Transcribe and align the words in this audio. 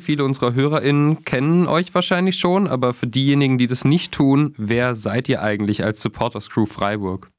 Viele 0.00 0.24
unserer 0.24 0.54
HörerInnen 0.54 1.24
kennen 1.24 1.66
euch 1.66 1.94
wahrscheinlich 1.94 2.36
schon, 2.36 2.66
aber 2.66 2.92
für 2.92 3.06
diejenigen, 3.06 3.58
die 3.58 3.66
das 3.66 3.84
nicht 3.84 4.12
tun, 4.12 4.54
wer 4.56 4.94
seid 4.94 5.28
ihr 5.28 5.42
eigentlich 5.42 5.84
als 5.84 6.00
Supporters 6.00 6.50
Crew 6.50 6.66
Freiburg? 6.66 7.30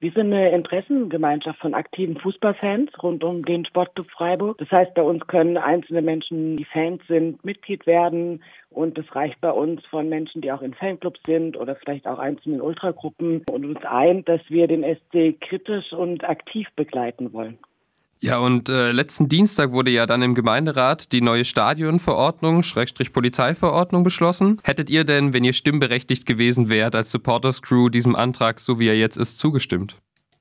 Wir 0.00 0.12
sind 0.12 0.32
eine 0.32 0.52
Interessengemeinschaft 0.52 1.58
von 1.58 1.74
aktiven 1.74 2.16
Fußballfans 2.18 2.92
rund 3.02 3.24
um 3.24 3.44
den 3.44 3.66
Sportclub 3.66 4.08
Freiburg. 4.08 4.56
Das 4.58 4.70
heißt, 4.70 4.94
bei 4.94 5.02
uns 5.02 5.26
können 5.26 5.56
einzelne 5.56 6.02
Menschen, 6.02 6.56
die 6.56 6.64
Fans 6.64 7.02
sind, 7.08 7.44
Mitglied 7.44 7.84
werden. 7.84 8.44
Und 8.70 8.96
es 8.96 9.12
reicht 9.16 9.40
bei 9.40 9.50
uns 9.50 9.84
von 9.86 10.08
Menschen, 10.08 10.40
die 10.40 10.52
auch 10.52 10.62
in 10.62 10.72
Fanclubs 10.72 11.18
sind 11.26 11.56
oder 11.56 11.74
vielleicht 11.74 12.06
auch 12.06 12.20
einzelnen 12.20 12.60
Ultragruppen 12.60 13.42
und 13.50 13.64
uns 13.64 13.84
ein, 13.84 14.24
dass 14.24 14.40
wir 14.48 14.68
den 14.68 14.84
SC 14.84 15.40
kritisch 15.40 15.92
und 15.92 16.22
aktiv 16.22 16.68
begleiten 16.76 17.32
wollen. 17.32 17.58
Ja, 18.20 18.38
und 18.38 18.68
äh, 18.68 18.90
letzten 18.90 19.28
Dienstag 19.28 19.70
wurde 19.70 19.90
ja 19.90 20.04
dann 20.04 20.22
im 20.22 20.34
Gemeinderat 20.34 21.12
die 21.12 21.20
neue 21.20 21.44
Stadionverordnung, 21.44 22.64
Schrägstrich 22.64 23.12
Polizeiverordnung 23.12 24.02
beschlossen. 24.02 24.60
Hättet 24.64 24.90
ihr 24.90 25.04
denn, 25.04 25.32
wenn 25.32 25.44
ihr 25.44 25.52
stimmberechtigt 25.52 26.26
gewesen 26.26 26.68
wärt, 26.68 26.96
als 26.96 27.12
Supporters 27.12 27.62
Crew 27.62 27.88
diesem 27.88 28.16
Antrag, 28.16 28.58
so 28.58 28.80
wie 28.80 28.88
er 28.88 28.96
jetzt 28.96 29.16
ist, 29.16 29.38
zugestimmt? 29.38 29.96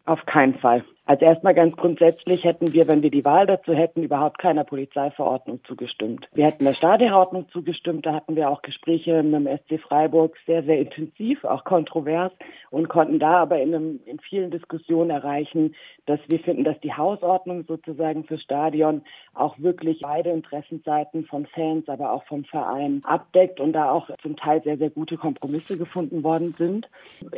Auf 0.05 0.25
keinen 0.25 0.57
Fall. 0.57 0.83
Also 1.07 1.23
erstmal 1.23 1.53
ganz 1.53 1.73
grundsätzlich 1.77 2.43
hätten 2.43 2.73
wir, 2.73 2.85
wenn 2.89 3.01
wir 3.01 3.09
die 3.09 3.23
Wahl 3.23 3.47
dazu 3.47 3.73
hätten, 3.73 4.03
überhaupt 4.03 4.39
keiner 4.39 4.65
Polizeiverordnung 4.65 5.61
zugestimmt. 5.63 6.27
Wir 6.33 6.45
hätten 6.45 6.65
der 6.65 6.73
Stadionordnung 6.73 7.47
zugestimmt, 7.47 8.05
da 8.05 8.13
hatten 8.13 8.35
wir 8.35 8.49
auch 8.49 8.61
Gespräche 8.61 9.23
mit 9.23 9.33
dem 9.33 9.47
SC 9.47 9.81
Freiburg 9.81 10.35
sehr, 10.45 10.63
sehr 10.63 10.79
intensiv, 10.79 11.45
auch 11.45 11.63
kontrovers 11.63 12.33
und 12.71 12.89
konnten 12.89 13.19
da 13.19 13.37
aber 13.37 13.61
in, 13.61 13.73
einem, 13.73 13.99
in 14.05 14.19
vielen 14.19 14.51
Diskussionen 14.51 15.09
erreichen, 15.09 15.75
dass 16.07 16.19
wir 16.27 16.39
finden, 16.39 16.65
dass 16.65 16.79
die 16.81 16.93
Hausordnung 16.93 17.63
sozusagen 17.65 18.25
fürs 18.25 18.41
Stadion 18.41 19.01
auch 19.33 19.57
wirklich 19.59 20.01
beide 20.01 20.31
Interessenseiten 20.31 21.23
von 21.23 21.45
Fans, 21.45 21.87
aber 21.87 22.11
auch 22.11 22.25
vom 22.25 22.43
Verein 22.43 23.01
abdeckt 23.05 23.61
und 23.61 23.71
da 23.71 23.91
auch 23.91 24.09
zum 24.21 24.35
Teil 24.35 24.61
sehr, 24.63 24.77
sehr 24.77 24.89
gute 24.89 25.15
Kompromisse 25.15 25.77
gefunden 25.77 26.23
worden 26.23 26.53
sind. 26.57 26.89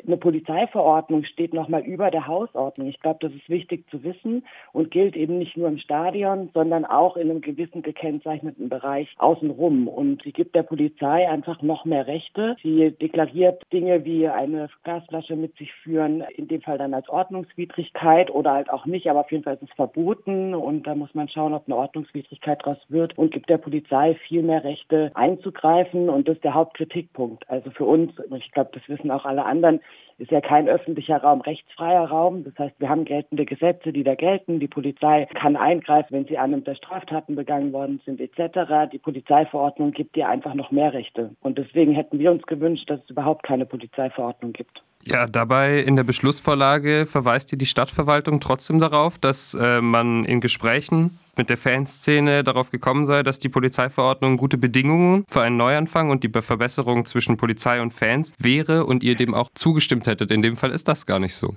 Eine 0.07 0.17
Polizeiverordnung 0.17 1.23
steht 1.25 1.53
nochmal 1.53 1.81
über 1.81 2.09
der 2.09 2.25
Hausordnung. 2.25 2.87
Ich 2.87 2.99
glaube, 2.99 3.19
das 3.21 3.31
ist 3.31 3.47
wichtig 3.47 3.58
wichtig 3.59 3.89
zu 3.89 4.03
wissen 4.03 4.45
und 4.71 4.89
gilt 4.91 5.15
eben 5.15 5.37
nicht 5.37 5.57
nur 5.57 5.67
im 5.67 5.77
Stadion, 5.79 6.49
sondern 6.53 6.85
auch 6.85 7.17
in 7.17 7.29
einem 7.29 7.41
gewissen 7.41 7.81
gekennzeichneten 7.81 8.69
Bereich 8.69 9.13
außenrum. 9.17 9.87
Und 9.87 10.23
sie 10.23 10.31
gibt 10.31 10.55
der 10.55 10.63
Polizei 10.63 11.27
einfach 11.29 11.61
noch 11.61 11.83
mehr 11.83 12.07
Rechte. 12.07 12.55
Sie 12.63 12.91
deklariert 12.91 13.61
Dinge 13.73 14.05
wie 14.05 14.27
eine 14.27 14.69
Gasflasche 14.83 15.35
mit 15.35 15.57
sich 15.57 15.73
führen, 15.83 16.23
in 16.35 16.47
dem 16.47 16.61
Fall 16.61 16.77
dann 16.77 16.93
als 16.93 17.09
Ordnungswidrigkeit 17.09 18.31
oder 18.31 18.53
halt 18.53 18.69
auch 18.69 18.85
nicht, 18.85 19.09
aber 19.09 19.21
auf 19.21 19.31
jeden 19.31 19.43
Fall 19.43 19.55
ist 19.55 19.63
es 19.63 19.75
verboten 19.75 20.55
und 20.55 20.87
da 20.87 20.95
muss 20.95 21.13
man 21.13 21.27
schauen, 21.27 21.53
ob 21.53 21.67
eine 21.67 21.75
Ordnungswidrigkeit 21.75 22.61
daraus 22.63 22.79
wird 22.87 23.17
und 23.17 23.31
gibt 23.31 23.49
der 23.49 23.57
Polizei 23.57 24.15
viel 24.27 24.43
mehr 24.43 24.63
Rechte 24.63 25.11
einzugreifen 25.15 26.09
und 26.09 26.27
das 26.27 26.35
ist 26.35 26.43
der 26.43 26.53
Hauptkritikpunkt. 26.53 27.49
Also 27.49 27.71
für 27.71 27.85
uns, 27.85 28.11
ich 28.37 28.51
glaube, 28.51 28.71
das 28.73 28.87
wissen 28.87 29.11
auch 29.11 29.25
alle 29.25 29.45
anderen, 29.45 29.81
ist 30.19 30.31
ja 30.31 30.41
kein 30.41 30.67
öffentlicher 30.67 31.17
Raum 31.17 31.41
rechtsfreier 31.41 32.05
Raum. 32.05 32.43
Das 32.43 32.53
heißt, 32.57 32.75
wir 32.79 32.89
haben 32.89 33.05
geltende 33.05 33.45
Gesetze, 33.45 33.91
die 33.91 34.03
da 34.03 34.15
gelten. 34.15 34.59
Die 34.59 34.67
Polizei 34.67 35.27
kann 35.33 35.55
eingreifen, 35.55 36.09
wenn 36.11 36.25
sie 36.25 36.37
annimmt, 36.37 36.67
dass 36.67 36.77
Straftaten 36.77 37.35
begangen 37.35 37.71
worden 37.73 38.01
sind 38.05 38.19
etc. 38.19 38.91
Die 38.91 38.99
Polizeiverordnung 38.99 39.91
gibt 39.91 40.15
dir 40.15 40.27
einfach 40.27 40.53
noch 40.53 40.71
mehr 40.71 40.93
Rechte. 40.93 41.31
Und 41.41 41.57
deswegen 41.57 41.93
hätten 41.93 42.19
wir 42.19 42.31
uns 42.31 42.43
gewünscht, 42.43 42.89
dass 42.89 43.01
es 43.03 43.09
überhaupt 43.09 43.43
keine 43.43 43.65
Polizeiverordnung 43.65 44.53
gibt. 44.53 44.83
Ja, 45.05 45.27
dabei 45.27 45.79
in 45.79 45.95
der 45.95 46.03
Beschlussvorlage 46.03 47.05
verweist 47.05 47.59
die 47.59 47.65
Stadtverwaltung 47.65 48.41
trotzdem 48.41 48.79
darauf, 48.79 49.17
dass 49.17 49.53
äh, 49.53 49.79
man 49.79 50.25
in 50.25 50.41
Gesprächen 50.41 51.17
mit 51.39 51.49
der 51.49 51.57
Fanszene 51.57 52.43
darauf 52.43 52.69
gekommen 52.69 53.05
sei, 53.05 53.23
dass 53.23 53.39
die 53.39 53.49
Polizeiverordnung 53.49 54.37
gute 54.37 54.57
Bedingungen 54.57 55.25
für 55.29 55.41
einen 55.41 55.57
Neuanfang 55.57 56.11
und 56.11 56.23
die 56.23 56.29
Verbesserung 56.29 57.05
zwischen 57.05 57.37
Polizei 57.37 57.81
und 57.81 57.93
Fans 57.93 58.33
wäre 58.37 58.85
und 58.85 59.03
ihr 59.03 59.15
dem 59.15 59.33
auch 59.33 59.49
zugestimmt 59.55 60.05
hättet. 60.05 60.31
In 60.31 60.41
dem 60.41 60.57
Fall 60.57 60.71
ist 60.71 60.87
das 60.87 61.05
gar 61.05 61.19
nicht 61.19 61.35
so. 61.35 61.55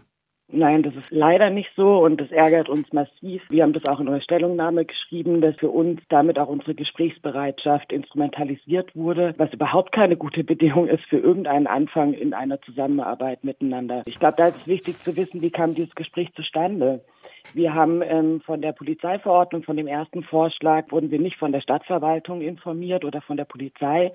Nein, 0.54 0.82
das 0.82 0.94
ist 0.94 1.10
leider 1.10 1.48
nicht 1.48 1.70
so 1.76 2.04
und 2.04 2.20
das 2.20 2.30
ärgert 2.30 2.68
uns 2.68 2.92
massiv. 2.92 3.42
Wir 3.48 3.62
haben 3.62 3.72
das 3.72 3.86
auch 3.86 4.00
in 4.00 4.06
unserer 4.06 4.22
Stellungnahme 4.22 4.84
geschrieben, 4.84 5.40
dass 5.40 5.56
für 5.56 5.70
uns 5.70 6.02
damit 6.10 6.38
auch 6.38 6.48
unsere 6.48 6.74
Gesprächsbereitschaft 6.74 7.90
instrumentalisiert 7.90 8.94
wurde, 8.94 9.34
was 9.38 9.52
überhaupt 9.54 9.92
keine 9.92 10.16
gute 10.16 10.44
Bedingung 10.44 10.88
ist 10.88 11.04
für 11.08 11.16
irgendeinen 11.16 11.66
Anfang 11.66 12.12
in 12.12 12.34
einer 12.34 12.60
Zusammenarbeit 12.60 13.42
miteinander. 13.44 14.02
Ich 14.04 14.18
glaube, 14.18 14.36
da 14.36 14.48
ist 14.48 14.58
es 14.58 14.66
wichtig 14.66 14.98
zu 14.98 15.16
wissen, 15.16 15.40
wie 15.40 15.50
kam 15.50 15.74
dieses 15.74 15.94
Gespräch 15.94 16.30
zustande. 16.34 17.00
Wir 17.54 17.74
haben 17.74 18.02
ähm, 18.02 18.40
von 18.40 18.62
der 18.62 18.72
Polizeiverordnung, 18.72 19.62
von 19.62 19.76
dem 19.76 19.86
ersten 19.86 20.22
Vorschlag, 20.22 20.90
wurden 20.90 21.10
wir 21.10 21.18
nicht 21.18 21.36
von 21.36 21.52
der 21.52 21.60
Stadtverwaltung 21.60 22.40
informiert 22.40 23.04
oder 23.04 23.20
von 23.20 23.36
der 23.36 23.44
Polizei, 23.44 24.12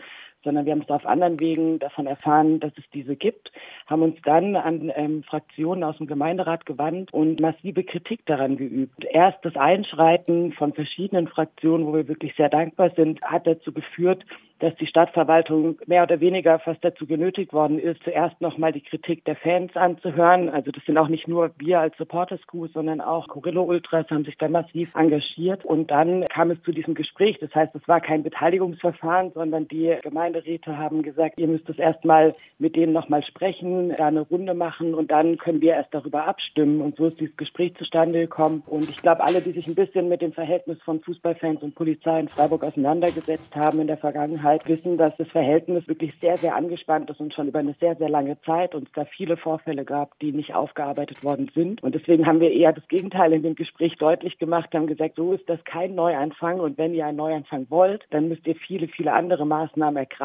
sondern 0.47 0.66
wir 0.66 0.72
haben 0.72 0.81
es 0.81 0.90
auf 0.90 1.06
anderen 1.06 1.41
Wegen 1.41 1.78
davon 1.80 2.08
erfahren, 2.08 2.62
dass 2.62 2.72
es 2.78 2.85
diese 2.94 3.18
gibt, 3.18 3.52
haben 3.85 4.02
uns 4.02 4.16
dann 4.24 4.56
an 4.56 4.90
ähm, 4.96 5.24
Fraktionen 5.24 5.84
aus 5.84 5.97
dem 5.97 6.08
Gemeinderat 6.08 6.66
gewandt 6.66 7.13
und 7.13 7.41
massive 7.41 7.84
Kritik 7.84 8.25
daran 8.25 8.56
geübt. 8.56 9.03
Erst 9.12 9.44
das 9.44 9.58
Einschreiten 9.58 10.53
von 10.53 10.72
verschiedenen 10.72 11.28
Fraktionen, 11.28 11.85
wo 11.85 11.96
wir 11.96 12.08
wirklich 12.08 12.34
sehr 12.38 12.47
dankbar 12.47 12.91
sind, 12.96 13.22
hat 13.24 13.46
dazu 13.46 13.74
geführt, 13.74 14.24
dass 14.59 14.75
die 14.75 14.88
Stadtverwaltung 14.88 15.80
mehr 15.85 16.03
oder 16.03 16.19
weniger 16.19 16.59
fast 16.59 16.84
dazu 16.84 17.06
genötigt 17.06 17.53
worden 17.53 17.78
ist, 17.78 18.02
zuerst 18.03 18.40
nochmal 18.41 18.72
die 18.72 18.81
Kritik 18.81 19.24
der 19.25 19.35
Fans 19.35 19.75
anzuhören. 19.75 20.50
Also 20.50 20.72
das 20.72 20.84
sind 20.85 20.97
auch 20.97 21.09
nicht 21.09 21.28
nur 21.28 21.52
wir 21.59 21.79
als 21.79 21.96
Supporters 21.97 22.40
Crew, 22.47 22.68
sondern 22.68 23.02
auch 23.02 23.28
Corillo 23.28 23.64
Ultras 23.64 24.09
haben 24.09 24.25
sich 24.25 24.38
da 24.38 24.47
massiv 24.47 24.94
engagiert. 24.96 25.64
Und 25.64 25.91
dann 25.91 26.25
kam 26.25 26.52
es 26.52 26.62
zu 26.64 26.72
diesem 26.72 26.96
Gespräch. 26.96 27.38
Das 27.40 27.53
heißt, 27.53 27.75
es 27.75 27.88
war 27.88 28.02
kein 28.02 28.24
Beteiligungsverfahren, 28.24 29.31
sondern 29.34 29.68
die 29.68 29.96
Gemeinderäte 30.37 30.77
haben 30.77 31.01
gesagt, 31.01 31.39
ihr 31.39 31.47
müsst 31.47 31.69
es 31.69 31.79
erstmal 31.79 32.35
mit 32.59 32.75
denen 32.75 32.93
nochmal 32.93 33.23
sprechen, 33.23 33.93
da 33.97 34.07
eine 34.07 34.21
Runde 34.21 34.53
machen 34.53 34.93
und 34.93 35.11
dann 35.11 35.37
können 35.37 35.61
wir 35.61 35.73
erst 35.73 35.93
darüber 35.93 36.27
abstimmen. 36.27 36.81
Und 36.81 36.97
so 36.97 37.07
ist 37.07 37.19
dieses 37.19 37.35
Gespräch 37.37 37.75
zustande 37.75 38.19
gekommen. 38.19 38.63
Und 38.67 38.89
ich 38.89 39.01
glaube, 39.01 39.23
alle, 39.23 39.41
die 39.41 39.51
sich 39.51 39.67
ein 39.67 39.75
bisschen 39.75 40.09
mit 40.09 40.21
dem 40.21 40.33
Verhältnis 40.33 40.77
von 40.83 41.01
Fußballfans 41.01 41.61
und 41.63 41.75
Polizei 41.75 42.19
in 42.19 42.29
Freiburg 42.29 42.63
auseinandergesetzt 42.63 43.55
haben 43.55 43.79
in 43.79 43.87
der 43.87 43.97
Vergangenheit, 43.97 44.67
wissen, 44.67 44.97
dass 44.97 45.15
das 45.17 45.27
Verhältnis 45.29 45.87
wirklich 45.87 46.13
sehr, 46.21 46.37
sehr 46.37 46.55
angespannt 46.55 47.09
ist 47.09 47.19
und 47.19 47.33
schon 47.33 47.47
über 47.47 47.59
eine 47.59 47.75
sehr, 47.79 47.95
sehr 47.95 48.09
lange 48.09 48.39
Zeit 48.41 48.75
und 48.75 48.87
es 48.87 48.93
da 48.93 49.05
viele 49.05 49.37
Vorfälle 49.37 49.85
gab, 49.85 50.17
die 50.19 50.31
nicht 50.31 50.53
aufgearbeitet 50.53 51.23
worden 51.23 51.49
sind. 51.53 51.81
Und 51.83 51.95
deswegen 51.95 52.25
haben 52.25 52.39
wir 52.39 52.51
eher 52.51 52.73
das 52.73 52.87
Gegenteil 52.87 53.33
in 53.33 53.43
dem 53.43 53.55
Gespräch 53.55 53.95
deutlich 53.97 54.37
gemacht, 54.37 54.69
haben 54.75 54.87
gesagt, 54.87 55.15
so 55.15 55.33
ist 55.33 55.47
das 55.49 55.63
kein 55.63 55.95
Neuanfang 55.95 56.59
und 56.59 56.77
wenn 56.77 56.93
ihr 56.93 57.05
einen 57.05 57.17
Neuanfang 57.17 57.67
wollt, 57.69 58.05
dann 58.11 58.29
müsst 58.29 58.45
ihr 58.47 58.55
viele, 58.55 58.87
viele 58.87 59.13
andere 59.13 59.45
Maßnahmen 59.45 59.97
ergreifen 59.97 60.16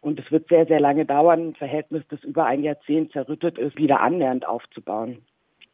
und 0.00 0.18
es 0.18 0.30
wird 0.30 0.48
sehr, 0.48 0.66
sehr 0.66 0.80
lange 0.80 1.06
dauern, 1.06 1.48
ein 1.48 1.54
Verhältnis, 1.54 2.02
das 2.08 2.22
über 2.24 2.46
ein 2.46 2.62
Jahrzehnt 2.62 3.12
zerrüttet 3.12 3.58
ist, 3.58 3.76
wieder 3.76 4.00
annähernd 4.00 4.46
aufzubauen. 4.46 5.18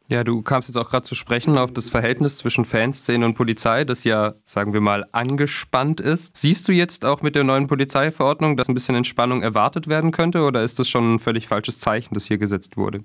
Ja, 0.09 0.23
du 0.23 0.41
kamst 0.41 0.69
jetzt 0.69 0.77
auch 0.77 0.89
gerade 0.89 1.03
zu 1.03 1.15
sprechen 1.15 1.57
auf 1.57 1.73
das 1.73 1.89
Verhältnis 1.89 2.37
zwischen 2.37 2.63
Fanszene 2.63 3.25
und 3.25 3.33
Polizei, 3.33 3.83
das 3.83 4.05
ja, 4.05 4.35
sagen 4.45 4.71
wir 4.71 4.79
mal, 4.79 5.05
angespannt 5.11 5.99
ist. 5.99 6.37
Siehst 6.37 6.67
du 6.69 6.71
jetzt 6.71 7.03
auch 7.03 7.21
mit 7.21 7.35
der 7.35 7.43
neuen 7.43 7.67
Polizeiverordnung, 7.67 8.55
dass 8.55 8.69
ein 8.69 8.73
bisschen 8.73 8.95
Entspannung 8.95 9.41
erwartet 9.41 9.89
werden 9.89 10.11
könnte 10.11 10.43
oder 10.43 10.63
ist 10.63 10.79
das 10.79 10.87
schon 10.87 11.15
ein 11.15 11.19
völlig 11.19 11.47
falsches 11.47 11.79
Zeichen, 11.81 12.13
das 12.13 12.25
hier 12.25 12.37
gesetzt 12.37 12.77
wurde? 12.77 13.03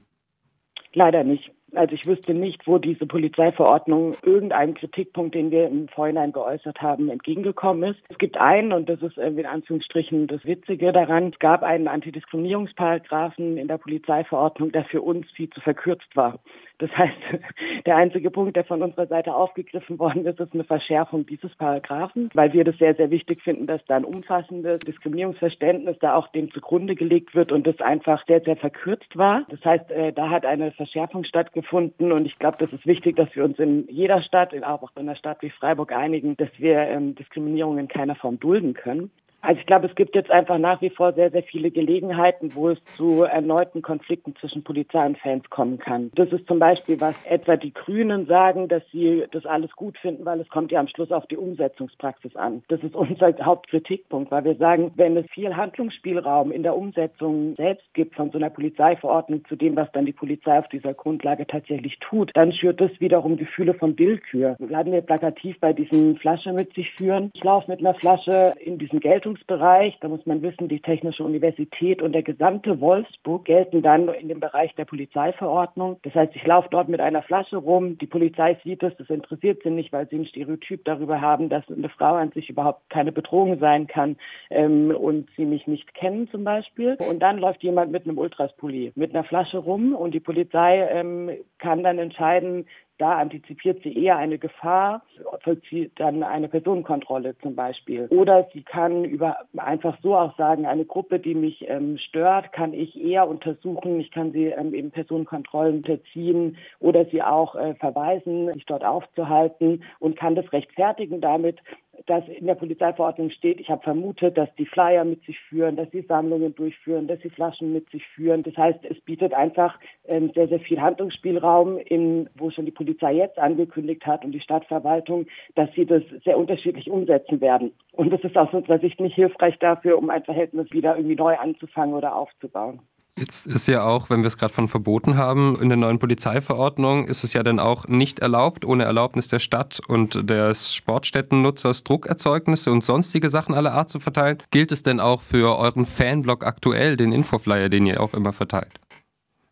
Leider 0.93 1.25
nicht. 1.25 1.51
Also 1.75 1.95
ich 1.95 2.07
wüsste 2.07 2.35
nicht, 2.35 2.67
wo 2.67 2.79
diese 2.79 3.07
Polizeiverordnung 3.07 4.15
irgendeinem 4.23 4.75
Kritikpunkt, 4.75 5.35
den 5.35 5.51
wir 5.51 5.69
im 5.69 5.89
Vorhinein 5.89 6.33
geäußert 6.33 6.83
haben, 6.83 7.09
entgegengekommen 7.09 7.93
ist. 7.93 8.01
Es 8.11 8.19
gibt 8.19 8.37
einen, 8.37 8.73
und 8.73 8.89
das 8.89 9.01
ist 9.01 9.17
in 9.17 9.47
Anführungsstrichen 9.47 10.27
das 10.27 10.45
Witzige 10.45 10.93
daran, 10.93 11.31
es 11.33 11.39
gab 11.39 11.63
einen 11.63 11.89
Antidiskriminierungsparagraphen 11.89 13.57
in 13.57 13.69
der 13.69 13.79
Polizeiverordnung, 13.79 14.73
der 14.73 14.85
für 14.85 15.01
uns 15.01 15.31
viel 15.31 15.49
zu 15.51 15.61
verkürzt 15.61 16.15
war. 16.15 16.41
Das 16.83 16.91
heißt, 16.99 17.17
der 17.87 17.95
einzige 17.95 18.33
Punkt, 18.33 18.57
der 18.57 18.65
von 18.65 18.83
unserer 18.83 19.07
Seite 19.07 19.33
aufgegriffen 19.33 20.01
worden 20.01 20.27
ist, 20.27 20.41
ist 20.41 20.53
eine 20.53 20.65
Verschärfung 20.65 21.25
dieses 21.25 21.55
Paragraphen, 21.55 22.29
weil 22.35 22.53
wir 22.53 22.65
das 22.65 22.77
sehr, 22.79 22.97
sehr 22.97 23.13
wichtig 23.13 23.41
finden, 23.43 23.69
dass 23.69 23.85
da 23.87 23.97
ein 23.97 24.05
umfassendes 24.05 24.81
Diskriminierungsverständnis 24.81 25.97
da 26.01 26.17
auch 26.17 26.27
dem 26.33 26.51
zugrunde 26.51 26.97
gelegt 26.97 27.37
wird 27.37 27.53
und 27.53 27.69
das 27.69 27.81
einfach 27.81 28.27
sehr, 28.27 28.41
sehr 28.41 28.57
verkürzt 28.57 29.17
war. 29.17 29.47
Das 29.49 29.65
heißt, 29.65 29.93
äh, 29.93 30.13
da 30.13 30.29
hat 30.31 30.45
eine 30.45 30.73
Verschärfung 30.73 31.23
stattgefunden 31.23 32.11
und 32.11 32.27
ich 32.27 32.37
glaube, 32.41 32.57
das 32.59 32.73
ist 32.73 32.85
wichtig, 32.85 33.15
dass 33.15 33.33
wir 33.37 33.45
uns 33.45 33.61
in 33.61 33.87
jeder 33.89 34.21
Stadt, 34.23 34.53
auch 34.65 34.91
in 34.97 35.03
einer 35.03 35.15
Stadt 35.15 35.41
wie 35.43 35.51
Freiburg 35.51 35.93
einigen, 35.93 36.37
dass 36.37 36.51
wir 36.59 36.79
ähm, 36.81 37.15
Diskriminierung 37.15 37.79
in 37.79 37.87
keiner 37.87 38.17
Form 38.17 38.41
dulden 38.41 38.75
können. 38.75 39.13
Also 39.43 39.61
ich 39.61 39.67
glaube, 39.67 39.89
es 39.89 39.95
gibt 39.97 40.15
jetzt 40.15 40.31
einfach 40.31 40.57
nach 40.57 40.81
wie 40.81 40.91
vor 40.91 41.13
sehr, 41.15 41.31
sehr 41.33 41.43
viele 41.43 41.73
Gelegenheiten, 41.73 42.55
wo 42.55 42.71
es 42.71 42.79
zu 42.97 43.25
erneuten 43.25 43.83
Konflikten 43.83 44.37
zwischen 44.37 44.63
Polizei 44.63 45.05
und 45.05 45.19
Fans 45.19 45.51
kommen 45.51 45.79
kann. 45.79 46.13
Das 46.15 46.31
ist 46.31 46.47
zum 46.47 46.61
Beispiel, 46.61 47.01
was 47.01 47.17
etwa 47.27 47.57
die 47.57 47.75
Grünen 47.75 48.27
sagen, 48.27 48.69
dass 48.69 48.85
sie 48.93 49.25
das 49.33 49.45
alles 49.45 49.73
gut 49.73 49.99
finden, 49.99 50.25
weil 50.25 50.41
es 50.41 50.49
kommt 50.49 50.71
ja 50.71 50.79
am 50.79 50.87
Schluss 50.87 51.11
auf 51.11 51.27
die 51.27 51.37
Umsetzungspraxis 51.37 52.37
an. 52.37 52.63
Das 52.69 52.83
ist 52.85 52.95
unser 52.95 53.35
Hauptkritikpunkt, 53.45 54.31
weil 54.31 54.45
wir 54.45 54.55
sagen, 54.55 54.93
wenn 54.95 55.17
es 55.17 55.29
viel 55.31 55.57
Handlungsspielraum 55.57 56.53
in 56.53 56.63
der 56.63 56.77
Umsetzung 56.77 57.57
selbst 57.57 57.93
gibt 57.95 58.15
von 58.15 58.31
so 58.31 58.39
einer 58.39 58.51
Polizeiverordnung 58.51 59.45
zu 59.49 59.57
dem, 59.57 59.75
was 59.75 59.91
dann 59.91 60.07
die 60.07 60.13
Polizei 60.13 60.57
auf 60.57 60.69
dieser 60.69 60.95
Grundlage 60.95 61.49
tatsächlich 61.49 61.99
tut, 61.99 62.31
dann 62.35 62.53
schürt 62.53 62.81
das 62.81 62.93
wiederum 63.01 63.37
Gefühle 63.37 63.75
von 63.75 63.99
Willkür. 63.99 64.55
Bleiben 64.61 64.93
wir 64.93 65.01
plakativ 65.01 65.59
bei 65.59 65.73
diesen 65.73 66.17
Flasche 66.19 66.53
mit 66.53 66.73
sich 66.75 66.93
führen. 66.93 67.31
Ich 67.35 67.43
laufe 67.43 67.69
mit 67.69 67.81
einer 67.81 67.95
Flasche 67.95 68.55
in 68.61 68.79
diesen 68.79 69.01
Geltung 69.01 69.32
Forschungsbereich, 69.33 69.99
da 70.01 70.09
muss 70.09 70.25
man 70.27 70.43
wissen, 70.43 70.69
die 70.69 70.81
Technische 70.81 71.25
Universität 71.25 72.03
und 72.03 72.13
der 72.13 72.23
gesamte 72.23 72.81
Wolfsburg 72.81 73.45
gelten 73.45 73.83
dann 73.83 74.09
in 74.09 74.29
dem 74.29 74.41
Bereich 74.41 74.75
der 74.75 74.85
Polizeiverordnung. 74.85 75.99
Das 76.03 76.15
heißt, 76.15 76.35
ich 76.35 76.47
laufe 76.47 76.69
dort 76.71 76.89
mit 76.89 77.01
einer 77.01 77.23
Flasche 77.23 77.57
rum, 77.57 77.99
die 77.99 78.07
Polizei 78.07 78.59
sieht 78.63 78.83
es, 78.83 78.95
das 78.97 79.09
interessiert 79.09 79.63
sie 79.63 79.71
nicht, 79.71 79.93
weil 79.93 80.09
sie 80.09 80.17
ein 80.17 80.27
Stereotyp 80.27 80.85
darüber 80.85 81.21
haben, 81.21 81.49
dass 81.49 81.65
eine 81.69 81.89
Frau 81.89 82.15
an 82.15 82.33
sich 82.33 82.51
überhaupt 82.51 82.91
keine 82.91 83.13
Bedrohung 83.13 83.59
sein 83.59 83.87
kann 83.87 84.17
ähm, 84.51 84.91
und 84.91 85.29
sie 85.37 85.45
mich 85.45 85.67
nicht 85.67 85.95
kennen 85.95 86.29
zum 86.31 86.45
Beispiel. 86.45 86.97
Und 87.09 87.21
dann 87.21 87.39
läuft 87.39 87.63
jemand 87.63 87.91
mit 87.93 88.05
einem 88.05 88.19
Ultraspulli 88.19 88.93
mit 88.95 89.15
einer 89.15 89.25
Flasche 89.25 89.59
rum 89.59 89.95
und 89.95 90.13
die 90.13 90.21
Polizei 90.21 90.87
ähm, 90.91 91.31
kann 91.59 91.83
dann 91.83 91.99
entscheiden, 91.99 92.67
da 92.99 93.19
antizipiert 93.19 93.83
sie 93.83 93.97
eher 93.97 94.17
eine 94.17 94.39
Gefahr, 94.39 95.03
vollzieht 95.43 95.93
dann 95.97 96.23
eine 96.23 96.49
Personenkontrolle 96.49 97.37
zum 97.39 97.57
Beispiel. 97.57 98.07
Oder 98.09 98.49
sie 98.53 98.63
kann 98.63 99.05
über 99.05 99.39
einfach 99.57 99.97
so 100.03 100.17
auch 100.17 100.37
sagen, 100.37 100.67
eine 100.67 100.85
Gruppe, 100.85 101.19
die 101.19 101.35
mich 101.35 101.69
ähm, 101.69 101.99
stört, 101.99 102.53
kann 102.53 102.75
ich 102.75 103.01
eher 103.01 103.27
untersuchen. 103.29 103.99
Ich 104.01 104.11
kann 104.11 104.33
sie 104.33 104.47
ähm, 104.47 104.75
eben 104.75 104.91
Personenkontrollen 104.91 105.79
unterziehen 105.79 106.57
oder 106.81 107.05
sie 107.07 107.23
auch 107.23 107.55
äh, 107.55 107.75
verweisen, 107.75 108.53
sich 108.53 108.67
dort 108.67 108.85
aufzuhalten 108.85 109.83
und 109.99 110.17
kann 110.17 110.35
das 110.35 110.53
rechtfertigen 110.53 111.21
damit, 111.21 111.59
dass 112.07 112.27
in 112.29 112.47
der 112.47 112.55
Polizeiverordnung 112.55 113.31
steht, 113.31 113.61
ich 113.61 113.69
habe 113.71 113.83
vermutet, 113.83 114.37
dass 114.37 114.53
die 114.57 114.67
Flyer 114.67 115.05
mit 115.05 115.25
sich 115.25 115.39
führen, 115.41 115.77
dass 115.77 115.91
sie 115.91 116.03
Sammlungen 116.03 116.55
durchführen, 116.55 117.07
dass 117.07 117.21
sie 117.21 117.31
Flaschen 117.31 117.73
mit 117.73 117.91
sich 117.91 118.07
führen. 118.09 118.43
Das 118.43 118.57
heißt, 118.57 118.81
es 118.89 119.01
bietet 119.01 119.35
einfach 119.35 119.79
ähm, 120.07 120.31
sehr, 120.35 120.49
sehr 120.49 120.61
viel 120.61 120.81
Handlungsspielraum, 120.81 121.79
in, 121.79 122.29
wo 122.37 122.51
schon 122.51 122.65
die 122.65 122.71
Polizei 122.71 123.15
jetzt 123.15 123.39
angekündigt 123.39 124.07
hat 124.07 124.25
und 124.25 124.33
die 124.33 124.41
Stadtverwaltung, 124.41 125.27
dass 125.55 125.73
sie 125.75 125.87
das 125.87 126.03
sehr 126.25 126.39
unterschiedlich 126.39 126.91
umsetzen 126.91 127.41
werden. 127.41 127.73
Und 127.93 128.13
das 128.13 128.23
ist 128.23 128.37
aus 128.37 128.53
unserer 128.53 128.79
Sicht 128.79 129.01
nicht 129.01 129.15
hilfreich 129.15 129.59
dafür, 129.59 129.99
um 129.99 130.11
ein 130.11 130.25
Verhältnis 130.25 130.71
wieder 130.73 130.97
irgendwie 130.97 131.17
neu 131.17 131.37
anzufangen 131.37 131.95
oder 131.95 132.17
aufzubauen. 132.17 132.81
Jetzt 133.19 133.47
ist 133.47 133.69
ja 133.69 133.85
auch, 133.85 134.09
wenn 134.09 134.23
wir 134.23 134.29
es 134.29 134.39
gerade 134.39 134.55
von 134.55 134.69
verboten 134.69 135.19
haben, 135.19 135.59
in 135.61 135.69
der 135.69 135.77
neuen 135.77 135.99
Polizeiverordnung 135.99 137.07
ist 137.09 137.25
es 137.25 137.35
ja 137.35 137.43
dann 137.43 137.59
auch 137.59 137.87
nicht 137.87 138.21
erlaubt, 138.21 138.65
ohne 138.65 138.85
Erlaubnis 138.85 139.29
der 139.29 139.39
Stadt 139.39 139.81
und 139.87 140.31
des 140.31 140.75
Sportstättennutzers 140.75 141.85
Druckerzeugnisse 141.85 142.73
und 142.73 142.83
sonstige 142.83 143.29
Sachen 143.29 143.55
aller 143.55 143.73
Art 143.73 143.91
zu 143.91 144.01
verteilen. 144.01 144.39
Gilt 144.51 144.73
es 144.73 144.83
denn 144.83 144.99
auch 144.99 145.21
für 145.21 145.59
euren 145.59 145.85
Fanblog 145.85 146.47
aktuell, 146.47 146.97
den 146.97 147.13
Infoflyer, 147.13 147.69
den 147.69 147.85
ihr 147.85 148.01
auch 148.01 148.15
immer 148.15 148.33
verteilt? 148.33 148.81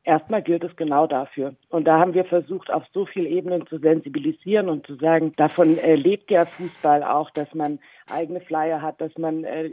Erstmal 0.05 0.43
gilt 0.43 0.65
es 0.65 0.75
genau 0.77 1.07
dafür. 1.07 1.55
Und 1.69 1.85
da 1.85 2.01
haben 2.01 2.15
wir 2.15 2.25
versucht, 2.25 2.73
auf 2.73 2.85
so 2.95 3.05
vielen 3.05 3.27
Ebenen 3.27 3.67
zu 3.67 3.79
sensibilisieren 3.79 4.71
und 4.71 4.87
zu 4.87 4.97
sagen, 4.97 5.35
davon 5.37 5.77
äh, 5.77 5.95
lebt 5.95 6.31
der 6.31 6.47
Fußball 6.47 7.03
auch, 7.05 7.31
dass 7.31 7.55
man 7.55 7.79
eigene 8.09 8.41
Flyer 8.41 8.81
hat, 8.81 9.01
dass 9.03 9.17
man 9.19 9.45
äh, 9.45 9.71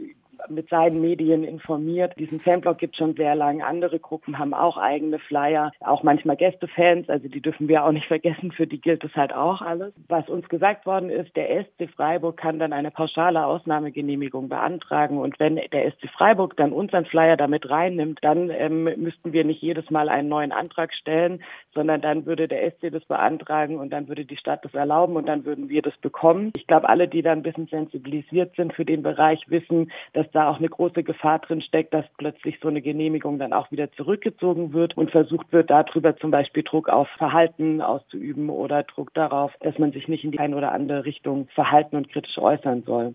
mit 0.48 0.68
seinen 0.68 1.00
Medien 1.00 1.44
informiert. 1.44 2.14
Diesen 2.18 2.40
Fanblog 2.40 2.78
gibt 2.78 2.94
es 2.94 2.98
schon 2.98 3.14
sehr 3.14 3.34
lange. 3.34 3.64
Andere 3.64 3.98
Gruppen 3.98 4.38
haben 4.38 4.54
auch 4.54 4.76
eigene 4.76 5.18
Flyer, 5.18 5.72
auch 5.80 6.02
manchmal 6.02 6.36
Gästefans, 6.36 7.08
also 7.08 7.28
die 7.28 7.40
dürfen 7.40 7.68
wir 7.68 7.84
auch 7.84 7.92
nicht 7.92 8.06
vergessen, 8.06 8.52
für 8.52 8.66
die 8.66 8.80
gilt 8.80 9.04
das 9.04 9.14
halt 9.14 9.32
auch 9.32 9.60
alles. 9.60 9.92
Was 10.08 10.28
uns 10.28 10.48
gesagt 10.48 10.86
worden 10.86 11.10
ist, 11.10 11.34
der 11.36 11.64
SC 11.64 11.90
Freiburg 11.94 12.36
kann 12.36 12.58
dann 12.58 12.72
eine 12.72 12.90
pauschale 12.90 13.44
Ausnahmegenehmigung 13.44 14.48
beantragen 14.48 15.18
und 15.18 15.38
wenn 15.38 15.56
der 15.56 15.90
SC 15.92 16.08
Freiburg 16.16 16.56
dann 16.56 16.72
unseren 16.72 17.04
Flyer 17.04 17.36
damit 17.36 17.68
reinnimmt, 17.68 18.18
dann 18.22 18.50
ähm, 18.50 18.84
müssten 18.84 19.32
wir 19.32 19.44
nicht 19.44 19.62
jedes 19.62 19.90
Mal 19.90 20.08
einen 20.08 20.28
neuen 20.28 20.52
Antrag 20.52 20.92
stellen, 20.94 21.42
sondern 21.74 22.00
dann 22.00 22.26
würde 22.26 22.48
der 22.48 22.70
SC 22.70 22.90
das 22.90 23.04
beantragen 23.04 23.78
und 23.78 23.90
dann 23.90 24.08
würde 24.08 24.24
die 24.24 24.36
Stadt 24.36 24.64
das 24.64 24.74
erlauben 24.74 25.16
und 25.16 25.26
dann 25.26 25.44
würden 25.44 25.68
wir 25.68 25.82
das 25.82 25.96
bekommen. 25.98 26.52
Ich 26.56 26.66
glaube, 26.66 26.88
alle, 26.88 27.08
die 27.08 27.22
da 27.22 27.32
ein 27.32 27.42
bisschen 27.42 27.66
sensibilisiert 27.66 28.54
sind 28.56 28.72
für 28.72 28.84
den 28.84 29.02
Bereich, 29.02 29.40
wissen, 29.48 29.90
dass 30.12 30.27
da 30.32 30.48
auch 30.48 30.58
eine 30.58 30.68
große 30.68 31.02
Gefahr 31.02 31.38
drin 31.38 31.62
steckt, 31.62 31.94
dass 31.94 32.04
plötzlich 32.16 32.58
so 32.60 32.68
eine 32.68 32.82
Genehmigung 32.82 33.38
dann 33.38 33.52
auch 33.52 33.70
wieder 33.70 33.90
zurückgezogen 33.92 34.72
wird 34.72 34.96
und 34.96 35.10
versucht 35.10 35.52
wird, 35.52 35.70
darüber 35.70 36.16
zum 36.16 36.30
Beispiel 36.30 36.62
Druck 36.62 36.88
auf 36.88 37.08
Verhalten 37.18 37.80
auszuüben 37.80 38.50
oder 38.50 38.82
Druck 38.82 39.14
darauf, 39.14 39.52
dass 39.60 39.78
man 39.78 39.92
sich 39.92 40.08
nicht 40.08 40.24
in 40.24 40.32
die 40.32 40.40
eine 40.40 40.56
oder 40.56 40.72
andere 40.72 41.04
Richtung 41.04 41.48
verhalten 41.54 41.96
und 41.96 42.10
kritisch 42.10 42.38
äußern 42.38 42.82
soll. 42.84 43.14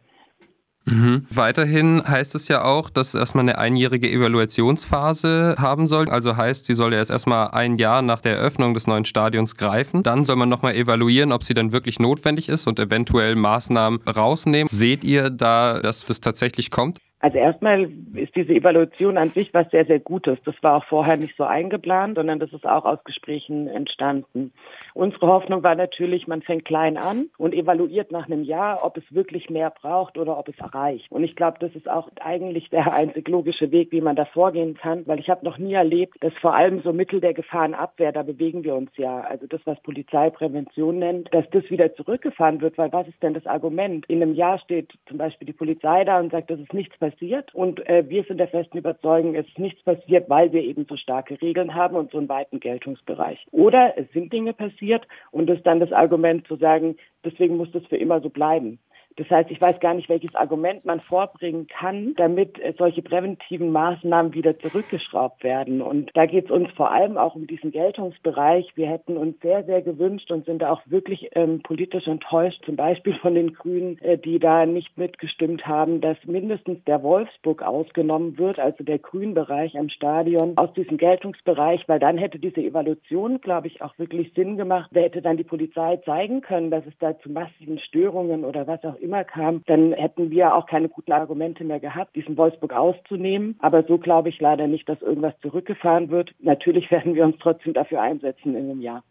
Mhm. 0.86 1.26
Weiterhin 1.30 2.04
heißt 2.06 2.36
es 2.36 2.48
ja 2.48 2.64
auch, 2.64 2.90
dass 2.90 3.16
erstmal 3.16 3.44
eine 3.44 3.58
einjährige 3.58 4.10
Evaluationsphase 4.10 5.56
haben 5.58 5.88
soll. 5.88 6.10
Also 6.10 6.36
heißt, 6.36 6.66
sie 6.66 6.74
soll 6.74 6.94
ja 6.94 7.00
erst 7.00 7.12
erstmal 7.12 7.52
ein 7.52 7.78
Jahr 7.78 8.02
nach 8.02 8.20
der 8.20 8.38
Eröffnung 8.38 8.74
des 8.74 8.88
neuen 8.88 9.06
Stadions 9.06 9.56
greifen. 9.56 10.04
Dann 10.04 10.26
soll 10.26 10.36
man 10.36 10.50
nochmal 10.50 10.76
evaluieren, 10.76 11.32
ob 11.32 11.44
sie 11.44 11.54
dann 11.54 11.72
wirklich 11.72 12.00
notwendig 12.00 12.50
ist 12.50 12.68
und 12.68 12.80
eventuell 12.80 13.36
Maßnahmen 13.36 14.02
rausnehmen. 14.04 14.68
Seht 14.68 15.04
ihr 15.04 15.30
da, 15.30 15.80
dass 15.80 16.06
das 16.06 16.20
tatsächlich 16.20 16.70
kommt? 16.70 16.98
Also 17.24 17.38
erstmal 17.38 17.90
ist 18.16 18.36
diese 18.36 18.52
Evaluation 18.52 19.18
an 19.18 19.30
sich 19.30 19.54
was 19.54 19.70
sehr, 19.72 19.86
sehr 19.86 20.02
Gutes. 20.02 20.38
Das 20.44 20.56
war 20.62 20.76
auch 20.76 20.84
vorher 20.84 21.16
nicht 21.16 21.38
so 21.38 21.46
eingeplant, 21.46 22.18
sondern 22.18 22.38
das 22.38 22.52
ist 22.52 22.68
auch 22.68 22.84
aus 22.84 23.02
Gesprächen 23.06 23.70
entstanden. 23.70 24.52
Unsere 24.94 25.28
Hoffnung 25.28 25.64
war 25.64 25.76
natürlich, 25.76 26.28
man 26.28 26.42
fängt 26.42 26.66
klein 26.66 26.98
an 26.98 27.30
und 27.38 27.54
evaluiert 27.54 28.12
nach 28.12 28.26
einem 28.26 28.44
Jahr, 28.44 28.84
ob 28.84 28.98
es 28.98 29.06
wirklich 29.10 29.50
mehr 29.50 29.70
braucht 29.70 30.18
oder 30.18 30.38
ob 30.38 30.50
es 30.50 30.60
erreicht. 30.60 31.10
Und 31.12 31.24
ich 31.24 31.38
glaube, 31.38 31.60
das 31.62 31.74
ist 31.76 31.90
auch 31.90 32.10
eigentlich 32.20 32.70
der 32.72 32.94
einzig 32.94 33.30
logische 33.30 33.72
Weg, 33.72 33.94
wie 33.94 34.02
man 34.02 34.18
da 34.18 34.26
vorgehen 34.26 34.74
kann, 34.74 35.08
weil 35.08 35.22
ich 35.22 35.30
habe 35.30 35.46
noch 35.46 35.58
nie 35.58 35.76
erlebt, 35.76 36.18
dass 36.20 36.34
vor 36.42 36.54
allem 36.54 36.82
so 36.82 36.92
Mittel 36.92 37.22
der 37.22 37.34
Gefahrenabwehr, 37.34 38.12
da 38.12 38.24
bewegen 38.24 38.66
wir 38.66 38.76
uns 38.76 38.92
ja, 38.98 39.22
also 39.22 39.48
das, 39.48 39.62
was 39.64 39.80
Polizeiprävention 39.84 41.00
nennt, 41.00 41.34
dass 41.34 41.50
das 41.52 41.70
wieder 41.70 41.96
zurückgefahren 41.96 42.60
wird, 42.60 42.78
weil 42.78 42.92
was 42.92 43.08
ist 43.08 43.24
denn 43.24 43.34
das 43.34 43.46
Argument? 43.46 44.06
In 44.10 44.22
einem 44.22 44.36
Jahr 44.36 44.60
steht 44.60 44.92
zum 45.08 45.20
Beispiel 45.20 45.46
die 45.46 45.54
Polizei 45.54 46.04
da 46.04 46.20
und 46.20 46.30
sagt, 46.30 46.50
das 46.50 46.60
ist 46.60 46.74
nichts 46.74 46.98
passiert 46.98 47.13
passiert. 47.14 47.54
Und 47.54 47.86
äh, 47.88 48.08
wir 48.08 48.24
sind 48.24 48.38
der 48.38 48.48
festen 48.48 48.78
Überzeugung, 48.78 49.36
es 49.36 49.48
ist 49.48 49.60
nichts 49.60 49.82
passiert, 49.84 50.30
weil 50.30 50.52
wir 50.52 50.64
eben 50.64 50.86
so 50.90 50.96
starke 50.98 51.42
Regeln 51.42 51.74
haben 51.74 51.96
und 51.96 52.12
so 52.12 52.18
einen 52.18 52.30
weiten 52.30 52.60
Geltungsbereich. 52.60 53.46
Oder 53.52 53.98
es 53.98 54.12
sind 54.12 54.34
Dinge 54.34 54.54
passiert 54.54 55.08
und 55.32 55.50
es 55.50 55.58
ist 55.58 55.68
dann 55.68 55.80
das 55.80 55.92
Argument 55.92 56.48
zu 56.48 56.56
sagen, 56.56 56.98
deswegen 57.24 57.58
muss 57.58 57.72
das 57.72 57.86
für 57.86 57.98
immer 57.98 58.22
so 58.22 58.30
bleiben. 58.30 58.80
Das 59.18 59.30
heißt, 59.30 59.52
ich 59.52 59.62
weiß 59.62 59.80
gar 59.80 59.94
nicht, 59.94 60.10
welches 60.10 60.34
Argument 60.36 60.86
man 60.86 61.02
vorbringen 61.02 61.68
kann, 61.68 62.14
damit 62.16 62.60
äh, 62.60 62.74
solche 62.78 63.02
präventiven 63.02 63.72
Maßnahmen 63.72 64.34
wieder 64.34 64.58
zurückgeschraubt 64.60 65.44
werden. 65.44 65.82
Und 65.82 66.12
da 66.14 66.26
geht 66.26 66.46
es 66.46 66.52
uns 66.52 66.70
vor 66.72 66.92
allem 66.92 67.18
auch 67.18 67.36
um 67.36 67.48
diesen 67.48 67.72
Geltungsbereich. 67.72 68.72
Wir 68.76 68.88
hätten 68.88 69.18
uns 69.18 69.40
sehr, 69.42 69.64
sehr 69.64 69.82
gewünscht 69.82 70.32
und 70.32 70.46
sind 70.46 70.62
da 70.62 70.72
auch 70.72 70.82
wirklich 70.86 71.30
ähm, 71.34 71.62
politisch 71.62 72.08
enttäuscht, 72.08 72.64
zum 72.66 72.76
Beispiel 72.76 73.16
von 73.16 73.36
den 73.36 73.54
Grünen, 73.54 74.00
äh, 74.00 74.18
die 74.18 74.40
da 74.40 74.66
nicht 74.66 74.98
mitgestimmt 74.98 75.68
haben, 75.68 76.02
dass 76.02 76.18
mindestens 76.26 76.84
der 76.86 77.04
Wolfsburg 77.04 77.62
ausgenommen 77.62 78.38
wird, 78.38 78.60
also 78.60 78.84
der 78.84 79.00
Grünbereich 79.00 79.78
am 79.78 79.90
Stadion, 79.90 80.58
aus 80.58 80.74
diesem 80.74 80.98
Geltungsbereich, 80.98 81.88
weil 81.88 82.00
dann 82.00 82.18
hätte 82.18 82.40
diese 82.40 82.62
Evaluation, 82.62 83.42
glaube 83.42 83.68
ich, 83.68 83.82
auch 83.82 83.98
wirklich 83.98 84.34
Sinn 84.34 84.58
gemacht. 84.58 84.90
Wer 84.92 85.04
hätte 85.04 85.22
dann 85.22 85.38
die 85.38 85.44
Polizei 85.44 85.98
zeigen 85.98 86.42
können, 86.42 86.72
dass 86.72 86.86
es 86.86 86.98
da 87.00 87.18
zu 87.20 87.30
massiven 87.30 87.80
Störungen 87.80 88.46
oder 88.46 88.68
was 88.68 88.84
auch 88.84 89.00
immer 89.04 89.24
kam, 89.24 89.64
dann 89.66 89.94
hätten 89.94 90.32
wir 90.32 90.56
auch 90.56 90.66
keine 90.66 90.90
guten 90.90 91.12
Argumente 91.12 91.64
mehr 91.64 91.80
gehabt, 91.80 92.16
diesen 92.16 92.38
Wolfsburg 92.38 92.74
auszunehmen. 92.74 93.58
Aber 93.60 93.84
so 93.84 93.98
glaube 93.98 94.30
ich 94.30 94.40
leider 94.40 94.68
nicht, 94.68 94.90
dass 94.90 95.02
irgendwas 95.02 95.34
zurückgefahren 95.42 96.10
wird. 96.10 96.34
Natürlich 96.40 96.90
werden 96.92 97.14
wir 97.14 97.26
uns 97.26 97.36
trotzdem 97.40 97.74
dafür 97.74 98.02
einsetzen 98.02 98.56
in 98.56 98.72
einem 98.72 98.82
Jahr. 98.82 99.04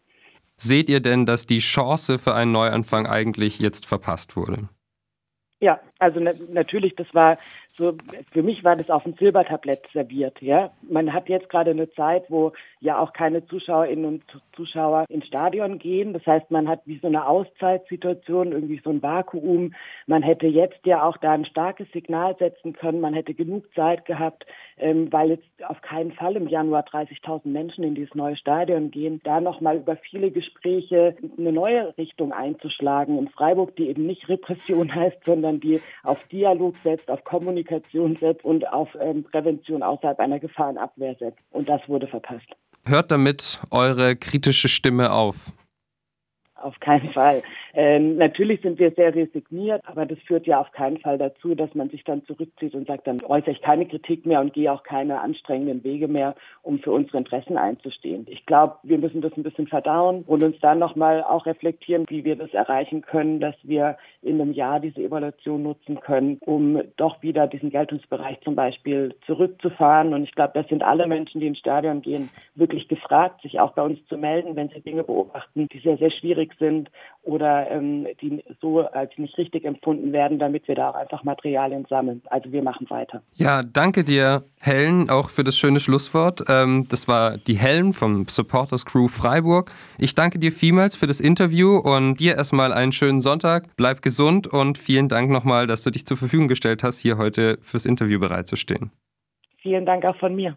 Seht 0.57 0.89
ihr 0.89 1.01
denn, 1.01 1.27
dass 1.27 1.47
die 1.47 1.59
Chance 1.59 2.19
für 2.19 2.35
einen 2.35 2.53
Neuanfang 2.53 3.07
eigentlich 3.07 3.59
jetzt 3.59 3.87
verpasst 3.87 4.37
wurde? 4.37 4.69
Ja, 5.61 5.81
also 6.01 6.19
na 6.19 6.33
natürlich, 6.49 6.97
das 6.97 7.07
war 7.15 7.39
so, 7.77 7.97
für 8.33 8.43
mich 8.43 8.65
war 8.65 8.75
das 8.75 8.91
auf 8.91 9.05
dem 9.05 9.15
Silbertablett 9.15 9.85
serviert, 9.93 10.43
ja. 10.43 10.73
Man 10.83 11.13
hat 11.13 11.29
jetzt 11.29 11.49
gerade 11.49 11.71
eine 11.71 11.89
Zeit, 11.93 12.25
wo 12.29 12.53
ja 12.83 12.99
auch 12.99 13.13
keine 13.13 13.47
Zuschauerinnen 13.47 14.05
und 14.05 14.25
Zuschauer 14.57 15.05
ins 15.09 15.27
Stadion 15.27 15.79
gehen. 15.79 16.13
Das 16.13 16.27
heißt, 16.27 16.51
man 16.51 16.69
hat 16.69 16.83
wie 16.85 16.99
so 16.99 17.07
eine 17.07 17.27
Auszeitsituation, 17.27 18.51
irgendwie 18.51 18.81
so 18.83 18.91
ein 18.91 19.03
Vakuum. 19.03 19.75
Man 20.07 20.23
hätte 20.23 20.49
jetzt 20.49 20.85
ja 20.85 21.05
auch 21.05 21.17
da 21.17 21.33
ein 21.33 21.45
starkes 21.45 21.91
Signal 21.93 22.37
setzen 22.39 22.73
können. 22.73 23.01
Man 23.01 23.15
hätte 23.15 23.35
genug 23.35 23.73
Zeit 23.75 24.05
gehabt, 24.05 24.47
ähm, 24.79 25.13
weil 25.13 25.31
jetzt 25.31 25.65
auf 25.65 25.81
keinen 25.81 26.11
Fall 26.13 26.35
im 26.35 26.49
Januar 26.49 26.83
30.000 26.83 27.49
Menschen 27.49 27.85
in 27.85 27.95
dieses 27.95 28.17
neue 28.17 28.37
Stadion 28.37 28.91
gehen, 28.91 29.21
da 29.23 29.41
nochmal 29.41 29.77
über 29.77 29.95
viele 29.97 30.33
Gespräche 30.33 31.15
eine 31.39 31.53
neue 31.53 31.97
Richtung 31.97 32.33
einzuschlagen 32.33 33.17
in 33.17 33.29
Freiburg, 33.29 33.77
die 33.77 33.89
eben 33.89 34.07
nicht 34.07 34.29
Repression 34.29 34.93
heißt, 34.95 35.19
sondern 35.25 35.61
die 35.61 35.81
auf 36.03 36.19
Dialog 36.33 36.75
setzt, 36.83 37.11
auf 37.11 37.23
Kommunikation 37.23 38.17
setzt 38.17 38.45
und 38.45 38.69
auf 38.73 38.89
ähm, 39.01 39.23
Prävention 39.23 39.85
außerhalb 39.85 40.19
einer 40.19 40.41
Gefahrenabwehr 40.41 41.15
setzt. 41.15 41.39
Und 41.53 41.69
das 41.69 41.89
wurde 41.89 42.09
verpasst. 42.09 42.49
Hört 42.85 43.11
damit 43.11 43.61
eure 43.71 44.17
kritische 44.17 44.69
Stimme 44.69 45.13
auf? 45.13 45.53
Auf 46.55 46.79
keinen 46.81 47.13
Fall. 47.13 47.43
Ähm, 47.75 48.17
natürlich 48.17 48.61
sind 48.61 48.79
wir 48.79 48.91
sehr 48.91 49.15
resigniert, 49.15 49.83
aber 49.87 50.05
das 50.05 50.19
führt 50.27 50.47
ja 50.47 50.61
auf 50.61 50.71
keinen 50.73 50.99
Fall 50.99 51.17
dazu, 51.17 51.55
dass 51.55 51.75
man 51.75 51.89
sich 51.89 52.05
dann 52.05 52.25
zurückzieht 52.27 52.75
und 52.75 52.87
sagt, 52.87 53.07
dann 53.07 53.25
äußere 53.25 53.53
ich 53.53 53.63
keine 53.63 53.87
Kritik 53.87 54.27
mehr 54.27 54.41
und 54.41 54.53
gehe 54.53 54.71
auch 54.71 54.83
keine 54.83 55.21
anstrengenden 55.21 55.83
Wege 55.83 56.07
mehr, 56.07 56.35
um 56.63 56.81
für 56.81 56.93
unsere 56.93 57.17
Interessen 57.19 57.57
einzustehen. 57.57 58.27
Ich 58.29 58.45
glaube, 58.45 58.77
wir 58.83 58.99
müssen 58.99 59.23
das 59.23 59.33
ein 59.37 59.43
bisschen 59.43 59.69
verdauen 59.69 60.23
und 60.27 60.43
uns 60.43 60.59
dann 60.61 60.79
nochmal 60.79 61.23
auch 61.23 61.47
reflektieren, 61.47 62.05
wie 62.09 62.25
wir 62.25 62.37
das 62.37 62.53
erreichen 62.53 63.01
können, 63.01 63.41
dass 63.41 63.55
wir 63.63 63.97
in 64.21 64.41
einem 64.41 64.53
Jahr 64.53 64.79
diese 64.79 65.01
Evaluation 65.01 65.63
nutzen 65.63 65.99
können, 66.01 66.39
um 66.45 66.83
doch 66.97 67.23
wieder 67.23 67.47
diesen 67.47 67.71
Geltungsbereich 67.71 68.41
zum 68.43 68.55
Beispiel 68.55 69.15
zurückzufahren. 69.25 70.13
Und 70.13 70.25
ich 70.25 70.33
glaube, 70.33 70.53
das 70.55 70.69
sind 70.69 70.83
alle 70.83 71.07
Menschen, 71.07 71.41
die 71.41 71.47
ins 71.47 71.59
Stadion 71.59 72.03
gehen, 72.03 72.29
wirklich 72.55 72.89
gefragt, 72.89 73.41
sich 73.41 73.61
auch 73.61 73.73
bei 73.73 73.83
uns 73.83 73.99
zu 74.09 74.19
melden, 74.19 74.57
wenn 74.57 74.69
sie 74.69 74.81
Dinge 74.81 75.05
beobachten, 75.05 75.69
die 75.73 75.79
sehr, 75.79 75.97
sehr 75.97 76.11
schwierig 76.11 76.53
sind 76.59 76.91
oder 77.63 77.71
ähm, 77.71 78.07
die 78.21 78.43
so 78.61 78.81
als 78.81 79.11
nicht 79.17 79.37
richtig 79.39 79.65
empfunden 79.65 80.13
werden, 80.13 80.39
damit 80.39 80.69
wir 80.69 80.75
da 80.75 80.91
auch 80.91 80.95
einfach 80.95 81.25
Materialien 81.25 81.87
sammeln. 81.89 82.23
Also 82.27 82.53
wir 82.53 82.63
machen 82.63 82.89
weiter. 82.91 83.23
Ja, 83.35 83.63
danke 83.63 84.05
dir, 84.05 84.45
Helen, 84.61 85.11
auch 85.11 85.31
für 85.31 85.45
das 85.45 85.57
schöne 85.57 85.81
Schlusswort. 85.81 86.45
Ähm, 86.49 86.85
das 86.89 87.09
war 87.09 87.39
die 87.39 87.55
Helen 87.55 87.93
vom 87.93 88.27
Supporters 88.29 88.85
Crew 88.85 89.09
Freiburg. 89.09 89.71
Ich 89.99 90.15
danke 90.15 90.39
dir 90.39 90.53
vielmals 90.53 90.97
für 90.97 91.07
das 91.07 91.21
Interview 91.21 91.79
und 91.79 92.21
dir 92.21 92.37
erstmal 92.37 92.73
einen 92.73 92.93
schönen 92.93 93.21
Sonntag. 93.21 93.65
Bleib 93.77 94.03
gesund 94.03 94.47
und 94.47 94.79
vielen 94.79 95.09
Dank 95.09 95.31
nochmal, 95.31 95.67
dass 95.67 95.83
du 95.83 95.91
dich 95.91 96.07
zur 96.07 96.17
Verfügung 96.17 96.49
gestellt 96.49 96.83
hast, 96.83 96.99
hier 96.99 97.19
heute 97.19 97.59
fürs 97.61 97.87
Interview 97.87 98.19
bereitzustehen. 98.19 98.91
Vielen 99.63 99.87
Dank 99.87 100.05
auch 100.05 100.17
von 100.17 100.35
mir. 100.35 100.51